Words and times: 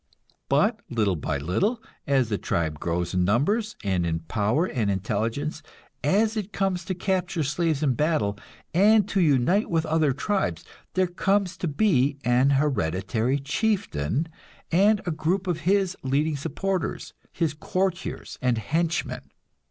But 0.49 0.79
little 0.89 1.15
by 1.15 1.37
little, 1.37 1.79
as 2.07 2.29
the 2.29 2.39
tribe 2.39 2.79
grows 2.79 3.13
in 3.13 3.23
numbers, 3.23 3.75
and 3.83 4.03
in 4.03 4.21
power 4.21 4.65
and 4.65 4.89
intelligence, 4.89 5.61
as 6.03 6.35
it 6.35 6.51
comes 6.51 6.83
to 6.85 6.95
capture 6.95 7.43
slaves 7.43 7.83
in 7.83 7.93
battle, 7.93 8.35
and 8.73 9.07
to 9.09 9.21
unite 9.21 9.69
with 9.69 9.85
other 9.85 10.11
tribes, 10.11 10.63
there 10.95 11.05
comes 11.05 11.55
to 11.57 11.67
be 11.67 12.17
an 12.23 12.49
hereditary 12.57 13.37
chieftain 13.39 14.27
and 14.71 15.01
a 15.05 15.11
group 15.11 15.45
of 15.45 15.59
his 15.69 15.95
leading 16.01 16.35
supporters, 16.35 17.13
his 17.31 17.53
courtiers 17.53 18.39
and 18.41 18.57
henchmen. 18.57 19.21